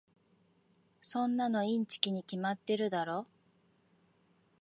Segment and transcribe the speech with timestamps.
[1.03, 3.27] そんなのインチキに決まってるだろ。